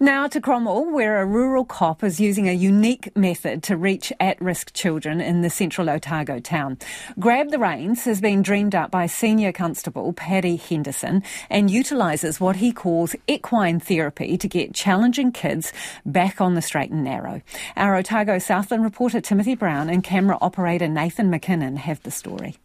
Now 0.00 0.28
to 0.28 0.40
Cromwell, 0.40 0.92
where 0.92 1.20
a 1.20 1.26
rural 1.26 1.64
cop 1.64 2.04
is 2.04 2.20
using 2.20 2.48
a 2.48 2.52
unique 2.52 3.16
method 3.16 3.64
to 3.64 3.76
reach 3.76 4.12
at 4.20 4.40
risk 4.40 4.72
children 4.72 5.20
in 5.20 5.40
the 5.40 5.50
central 5.50 5.90
Otago 5.90 6.38
town. 6.38 6.78
Grab 7.18 7.50
the 7.50 7.58
Reins 7.58 8.04
has 8.04 8.20
been 8.20 8.42
dreamed 8.42 8.76
up 8.76 8.92
by 8.92 9.06
Senior 9.06 9.50
Constable 9.50 10.12
Paddy 10.12 10.54
Henderson 10.54 11.24
and 11.50 11.68
utilises 11.68 12.38
what 12.38 12.54
he 12.54 12.72
calls 12.72 13.16
equine 13.26 13.80
therapy 13.80 14.38
to 14.38 14.46
get 14.46 14.72
challenging 14.72 15.32
kids 15.32 15.72
back 16.06 16.40
on 16.40 16.54
the 16.54 16.62
straight 16.62 16.92
and 16.92 17.02
narrow. 17.02 17.42
Our 17.76 17.96
Otago 17.96 18.38
Southland 18.38 18.84
reporter 18.84 19.20
Timothy 19.20 19.56
Brown 19.56 19.90
and 19.90 20.04
camera 20.04 20.38
operator 20.40 20.86
Nathan 20.86 21.28
McKinnon 21.28 21.76
have 21.76 22.00
the 22.04 22.12
story. 22.12 22.56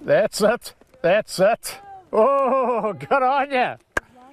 That's 0.00 0.40
it. 0.40 0.72
That's 1.02 1.40
it. 1.40 1.80
Oh, 2.12 2.92
good 2.92 3.22
on 3.24 3.50
you. 3.50 3.85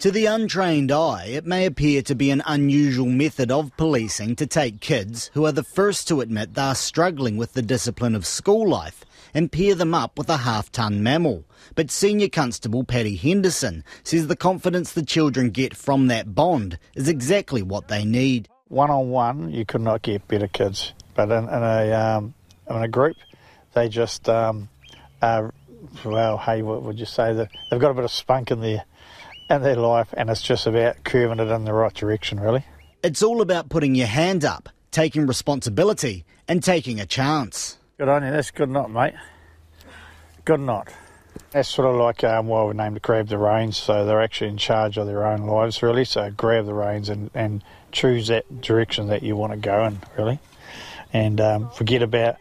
To 0.04 0.12
the 0.12 0.26
untrained 0.26 0.92
eye, 0.92 1.28
it 1.28 1.46
may 1.46 1.66
appear 1.66 2.02
to 2.02 2.14
be 2.14 2.30
an 2.30 2.44
unusual 2.46 3.06
method 3.06 3.50
of 3.50 3.72
policing 3.78 4.36
to 4.36 4.46
take 4.46 4.82
kids 4.82 5.32
who 5.34 5.46
are 5.46 5.54
the 5.54 5.64
first 5.64 6.10
to 6.10 6.20
admit 6.20 6.56
they 6.56 6.62
are 6.62 6.76
struggling 6.76 7.38
with 7.38 7.54
the 7.54 7.62
discipline 7.62 8.14
of 8.14 8.26
school 8.26 8.68
life 8.68 9.06
and 9.34 9.50
pair 9.50 9.76
them 9.76 9.94
up 9.94 10.18
with 10.18 10.28
a 10.30 10.36
half 10.36 10.70
ton 10.74 11.04
mammal. 11.04 11.46
But 11.74 11.90
Senior 11.90 12.28
Constable 12.28 12.84
Paddy 12.84 13.16
Henderson 13.16 13.86
says 14.04 14.28
the 14.28 14.36
confidence 14.36 14.92
the 14.92 15.06
children 15.06 15.52
get 15.52 15.74
from 15.74 16.08
that 16.08 16.36
bond 16.36 16.78
is 16.96 17.08
exactly 17.08 17.62
what 17.62 17.88
they 17.88 18.04
need. 18.04 18.50
One 18.68 18.92
on 18.92 19.10
one, 19.10 19.54
you 19.54 19.66
could 19.66 19.80
not 19.80 20.02
get 20.02 20.28
better 20.28 20.50
kids, 20.50 20.92
but 21.16 21.32
in, 21.32 21.46
in 21.46 21.64
a 21.64 21.94
um, 21.94 22.34
in 22.70 22.76
a 22.76 22.90
group, 22.90 23.16
they 23.74 23.88
just 23.88 24.28
um, 24.28 24.68
are, 25.22 25.54
well, 26.04 26.38
hey, 26.40 26.62
what 26.62 26.84
would 26.84 27.00
you 27.00 27.06
say? 27.06 27.32
They've 27.32 27.80
got 27.80 27.92
a 27.92 27.94
bit 27.94 28.04
of 28.04 28.12
spunk 28.12 28.52
in 28.52 28.60
there 28.60 28.84
in 29.54 29.64
their 29.64 29.76
life, 29.76 30.14
and 30.18 30.30
it's 30.30 30.42
just 30.42 30.68
about 30.68 31.04
curving 31.04 31.40
it 31.40 31.50
in 31.50 31.66
the 31.66 31.74
right 31.74 31.94
direction, 31.94 32.40
really. 32.40 32.66
It's 33.04 33.24
all 33.24 33.42
about 33.42 33.70
putting 33.70 33.96
your 33.96 34.08
hand 34.08 34.44
up, 34.44 34.70
taking 34.92 35.28
responsibility, 35.28 36.26
and 36.48 36.64
taking 36.64 37.00
a 37.00 37.06
chance. 37.06 37.78
Good 37.98 38.10
on 38.10 38.24
you. 38.24 38.32
That's 38.32 38.52
good 38.52 38.70
not, 38.70 38.92
mate. 38.92 39.14
Good 40.46 40.60
not. 40.60 40.94
That's 41.52 41.70
sort 41.70 41.88
of 41.88 41.96
like 41.96 42.24
um, 42.24 42.48
why 42.48 42.64
we 42.64 42.74
named 42.74 42.98
it 42.98 43.04
Grab 43.04 43.28
the 43.28 43.38
Reins. 43.38 43.78
So 43.78 44.06
they're 44.06 44.22
actually 44.22 44.50
in 44.50 44.58
charge 44.58 44.98
of 44.98 45.08
their 45.08 45.26
own 45.26 45.42
lives, 45.42 45.82
really. 45.84 46.06
So 46.06 46.32
grab 46.32 46.66
the 46.66 46.74
reins 46.74 47.10
and, 47.10 47.30
and 47.34 47.64
choose 47.92 48.28
that 48.28 48.62
direction 48.62 49.08
that 49.08 49.24
you 49.24 49.36
want 49.36 49.54
to 49.54 49.58
go 49.58 49.86
in, 49.86 50.00
really. 50.18 50.40
And 51.14 51.40
um, 51.40 51.70
forget 51.70 52.02
about, 52.02 52.38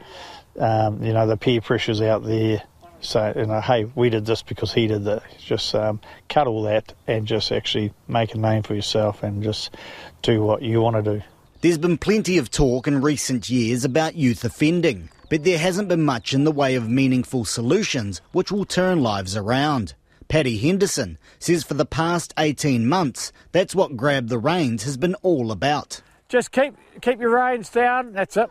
um, 0.59 1.03
you 1.03 1.13
know, 1.13 1.27
the 1.27 1.37
peer 1.37 1.61
pressures 1.61 2.01
out 2.01 2.25
there 2.25 2.63
so, 3.03 3.33
you 3.37 3.47
know, 3.47 3.61
hey, 3.61 3.85
we 3.97 4.11
did 4.11 4.27
this 4.27 4.43
because 4.43 4.73
he 4.73 4.87
did 4.87 5.05
that. 5.05 5.25
Just 5.39 5.75
um, 5.75 6.01
cut 6.29 6.47
all 6.47 6.63
that 6.63 6.95
and 7.07 7.27
just 7.27 7.51
actually 7.51 7.93
make 8.09 8.35
a 8.35 8.39
name 8.39 8.63
for 8.63 8.75
yourself 8.75 9.23
and 9.23 9.43
just 9.43 9.75
do 10.23 10.43
what 10.43 10.63
you 10.63 10.81
want 10.81 11.05
to 11.05 11.19
do. 11.19 11.23
There's 11.61 11.79
been 11.79 11.99
plenty 11.99 12.39
of 12.39 12.51
talk 12.51 12.87
in 12.87 13.03
recent 13.03 13.51
years 13.51 13.85
about 13.85 14.15
youth 14.15 14.45
offending, 14.45 15.11
but 15.29 15.45
there 15.45 15.59
hasn't 15.59 15.89
been 15.89 16.03
much 16.03 16.33
in 16.33 16.45
the 16.45 16.53
way 16.53 16.77
of 16.77 16.89
meaningful 16.89 17.45
solutions 17.45 18.21
which 18.33 18.53
will 18.53 18.65
turn 18.65 19.03
lives 19.03 19.37
around. 19.37 19.95
Paddy 20.29 20.57
Henderson 20.57 21.19
says 21.39 21.63
for 21.65 21.75
the 21.75 21.85
past 21.85 22.33
18 22.39 22.89
months, 22.89 23.33
that's 23.51 23.75
what 23.75 23.97
Grab 23.97 24.29
the 24.29 24.39
Reins 24.39 24.85
has 24.85 24.97
been 24.97 25.15
all 25.17 25.53
about. 25.53 26.01
Just 26.29 26.53
keep 26.53 26.75
keep 27.03 27.21
your 27.21 27.31
reins 27.31 27.69
down, 27.69 28.13
that's 28.13 28.39
it 28.39 28.49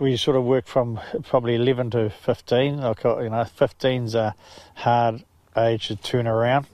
we 0.00 0.16
sort 0.16 0.36
of 0.36 0.44
work 0.44 0.66
from 0.66 0.98
probably 1.24 1.54
11 1.54 1.90
to 1.90 2.10
15. 2.10 2.78
Like, 2.78 3.04
uh, 3.04 3.18
you 3.18 3.28
know, 3.28 3.44
15's 3.44 4.14
a 4.14 4.34
hard 4.74 5.24
age 5.56 5.88
to 5.88 5.96
turn 5.96 6.26
around. 6.26 6.66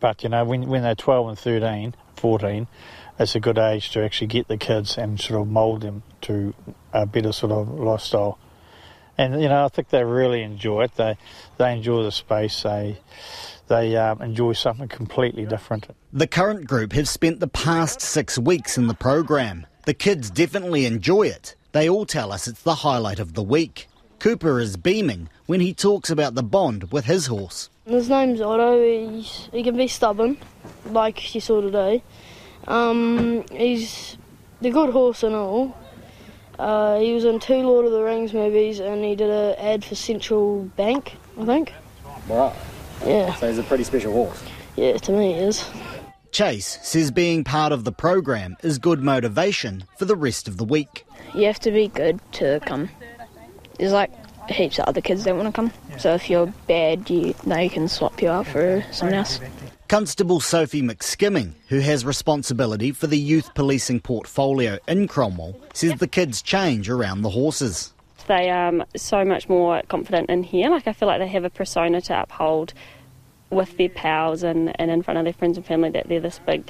But, 0.00 0.22
you 0.24 0.30
know, 0.30 0.44
when, 0.44 0.66
when 0.66 0.82
they're 0.82 0.94
12 0.94 1.28
and 1.28 1.38
13, 1.38 1.94
14, 2.16 2.66
it's 3.18 3.34
a 3.34 3.40
good 3.40 3.58
age 3.58 3.90
to 3.90 4.02
actually 4.02 4.26
get 4.28 4.48
the 4.48 4.56
kids 4.56 4.96
and 4.96 5.20
sort 5.20 5.42
of 5.42 5.48
mould 5.48 5.82
them 5.82 6.02
to 6.22 6.54
a 6.92 7.06
better 7.06 7.32
sort 7.32 7.52
of 7.52 7.68
lifestyle. 7.78 8.38
And, 9.18 9.40
you 9.40 9.48
know, 9.48 9.66
I 9.66 9.68
think 9.68 9.90
they 9.90 10.02
really 10.02 10.42
enjoy 10.42 10.84
it. 10.84 10.96
They, 10.96 11.18
they 11.58 11.76
enjoy 11.76 12.02
the 12.02 12.10
space. 12.10 12.62
They, 12.62 12.98
they 13.68 13.94
um, 13.96 14.22
enjoy 14.22 14.54
something 14.54 14.88
completely 14.88 15.44
different. 15.44 15.86
The 16.12 16.26
current 16.26 16.66
group 16.66 16.94
have 16.94 17.08
spent 17.08 17.40
the 17.40 17.46
past 17.46 18.00
six 18.00 18.38
weeks 18.38 18.78
in 18.78 18.86
the 18.86 18.94
program. 18.94 19.66
The 19.84 19.94
kids 19.94 20.30
definitely 20.30 20.86
enjoy 20.86 21.24
it 21.24 21.56
they 21.72 21.88
all 21.88 22.06
tell 22.06 22.32
us 22.32 22.46
it's 22.46 22.62
the 22.62 22.76
highlight 22.76 23.18
of 23.18 23.34
the 23.34 23.42
week. 23.42 23.88
Cooper 24.18 24.60
is 24.60 24.76
beaming 24.76 25.28
when 25.46 25.60
he 25.60 25.74
talks 25.74 26.08
about 26.08 26.34
the 26.34 26.42
bond 26.42 26.92
with 26.92 27.06
his 27.06 27.26
horse. 27.26 27.68
His 27.86 28.08
name's 28.08 28.40
Otto. 28.40 28.80
He's, 28.80 29.48
he 29.52 29.62
can 29.64 29.76
be 29.76 29.88
stubborn, 29.88 30.36
like 30.86 31.34
you 31.34 31.40
saw 31.40 31.60
today. 31.60 32.02
Um, 32.68 33.44
he's 33.50 34.16
a 34.62 34.70
good 34.70 34.90
horse 34.90 35.22
and 35.24 35.34
all. 35.34 35.76
Uh, 36.58 37.00
he 37.00 37.12
was 37.14 37.24
in 37.24 37.40
two 37.40 37.56
Lord 37.56 37.86
of 37.86 37.92
the 37.92 38.02
Rings 38.02 38.32
movies 38.32 38.78
and 38.78 39.04
he 39.04 39.16
did 39.16 39.30
an 39.30 39.56
ad 39.58 39.84
for 39.84 39.96
Central 39.96 40.62
Bank, 40.76 41.16
I 41.38 41.44
think. 41.44 41.72
Right. 42.28 42.54
Yeah. 43.04 43.34
So 43.34 43.48
he's 43.48 43.58
a 43.58 43.64
pretty 43.64 43.84
special 43.84 44.12
horse. 44.12 44.40
Yeah, 44.76 44.96
to 44.98 45.12
me 45.12 45.32
he 45.32 45.38
is. 45.40 45.68
Chase 46.32 46.78
says 46.82 47.10
being 47.10 47.44
part 47.44 47.72
of 47.72 47.84
the 47.84 47.92
program 47.92 48.56
is 48.62 48.78
good 48.78 49.02
motivation 49.02 49.84
for 49.98 50.06
the 50.06 50.16
rest 50.16 50.48
of 50.48 50.56
the 50.56 50.64
week. 50.64 51.06
You 51.34 51.44
have 51.44 51.60
to 51.60 51.70
be 51.70 51.88
good 51.88 52.20
to 52.32 52.58
come. 52.64 52.88
There's 53.78 53.92
like 53.92 54.10
heaps 54.50 54.78
of 54.78 54.86
other 54.86 55.02
kids 55.02 55.24
that 55.24 55.36
want 55.36 55.46
to 55.48 55.52
come. 55.52 55.70
So 55.98 56.14
if 56.14 56.30
you're 56.30 56.52
bad, 56.66 57.08
you 57.10 57.34
they 57.44 57.68
can 57.68 57.86
swap 57.86 58.20
you 58.22 58.30
out 58.30 58.46
for 58.46 58.82
someone 58.90 59.14
else. 59.14 59.40
Constable 59.88 60.40
Sophie 60.40 60.80
McSkimming, 60.80 61.52
who 61.68 61.80
has 61.80 62.02
responsibility 62.02 62.92
for 62.92 63.06
the 63.06 63.18
youth 63.18 63.52
policing 63.52 64.00
portfolio 64.00 64.78
in 64.88 65.06
Cromwell, 65.08 65.60
says 65.74 65.96
the 65.96 66.08
kids 66.08 66.40
change 66.40 66.88
around 66.88 67.20
the 67.20 67.30
horses. 67.30 67.92
They 68.26 68.48
are 68.48 68.68
um, 68.68 68.84
so 68.96 69.22
much 69.22 69.50
more 69.50 69.82
confident 69.88 70.30
in 70.30 70.44
here. 70.44 70.70
Like 70.70 70.86
I 70.86 70.94
feel 70.94 71.08
like 71.08 71.20
they 71.20 71.28
have 71.28 71.44
a 71.44 71.50
persona 71.50 72.00
to 72.02 72.22
uphold 72.22 72.72
with 73.52 73.76
their 73.76 73.88
pals 73.88 74.42
and, 74.42 74.74
and 74.80 74.90
in 74.90 75.02
front 75.02 75.18
of 75.18 75.24
their 75.24 75.32
friends 75.32 75.56
and 75.56 75.66
family 75.66 75.90
that 75.90 76.08
they're 76.08 76.20
this 76.20 76.40
big, 76.46 76.68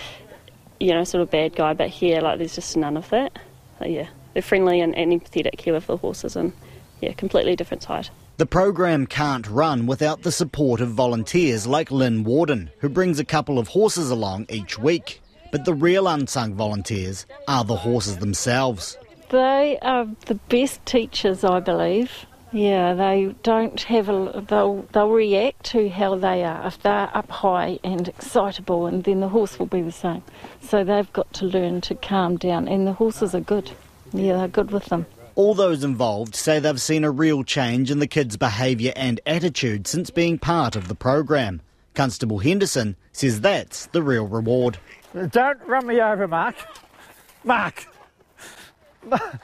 you 0.81 0.93
know, 0.93 1.05
sort 1.05 1.23
of 1.23 1.31
bad 1.31 1.55
guy. 1.57 1.73
But 1.73 1.89
here, 1.89 2.21
like, 2.21 2.39
there's 2.39 2.55
just 2.55 2.77
none 2.77 2.97
of 2.97 3.09
that. 3.11 3.39
So, 3.79 3.87
yeah, 3.87 4.09
they're 4.35 4.43
friendly 4.43 4.81
and, 4.81 4.95
and 4.95 5.13
empathetic 5.13 5.61
here 5.61 5.75
with 5.75 5.87
the 5.87 5.97
horses, 5.97 6.37
and 6.37 6.53
yeah, 7.01 7.13
completely 7.13 7.57
different 7.57 7.83
side. 7.83 8.11
The 8.39 8.47
program 8.47 9.07
can't 9.07 9.49
run 9.49 9.87
without 9.87 10.23
the 10.23 10.33
support 10.33 10.81
of 10.81 10.91
volunteers 10.91 11.67
like 11.67 11.91
Lynn 11.91 12.25
Warden, 12.25 12.71
who 12.79 12.89
brings 12.89 13.19
a 13.19 13.25
couple 13.25 13.59
of 13.59 13.69
horses 13.69 14.11
along 14.11 14.47
each 14.49 14.79
week. 14.79 15.21
But 15.53 15.67
the 15.67 15.75
real 15.75 16.09
unsung 16.09 16.55
volunteers 16.55 17.27
are 17.47 17.63
the 17.63 17.77
horses 17.77 18.17
themselves. 18.17 18.97
They 19.29 19.79
are 19.83 20.07
the 20.27 20.35
best 20.35 20.85
teachers, 20.87 21.45
I 21.45 21.61
believe. 21.61 22.11
Yeah, 22.53 22.93
they 22.93 23.35
don't 23.43 23.81
have 23.83 24.11
a. 24.11 24.45
They'll 24.47 24.83
they'll 24.93 25.09
react 25.09 25.65
to 25.67 25.89
how 25.89 26.17
they 26.17 26.45
are. 26.45 26.67
If 26.67 26.83
they're 26.83 27.11
up 27.15 27.31
high 27.31 27.79
and 27.83 28.09
excitable, 28.09 28.87
and 28.87 29.05
then 29.05 29.21
the 29.21 29.29
horse 29.29 29.59
will 29.59 29.67
be 29.67 29.81
the 29.81 29.93
same. 29.93 30.23
So 30.61 30.85
they've 30.85 31.11
got 31.15 31.33
to 31.35 31.47
learn 31.47 31.81
to 31.83 31.95
calm 31.95 32.37
down, 32.37 32.69
and 32.69 32.87
the 32.87 32.93
horses 32.93 33.35
are 33.35 33.41
good. 33.41 33.71
Yeah, 34.13 34.37
they're 34.37 34.49
good 34.49 34.71
with 34.71 34.87
them. 34.87 35.07
All 35.35 35.55
those 35.55 35.83
involved 35.83 36.35
say 36.35 36.59
they've 36.59 36.81
seen 36.81 37.05
a 37.05 37.11
real 37.11 37.43
change 37.43 37.91
in 37.91 38.01
the 38.01 38.07
kids' 38.07 38.37
behaviour 38.37 38.93
and 38.95 39.19
attitude 39.25 39.87
since 39.87 40.11
being 40.11 40.39
part 40.39 40.77
of 40.77 40.89
the 40.89 40.95
program. 40.95 41.63
Constable 41.95 42.41
Henderson 42.41 42.97
says 43.13 43.41
that's 43.41 43.87
the 43.87 44.03
real 44.03 44.27
reward. 44.27 44.77
Don't 45.31 45.61
run 45.67 45.87
me 45.87 46.03
over, 46.03 46.29
Mark. 46.29 46.57
Mark. 47.45 47.87
Mark. 49.05 49.41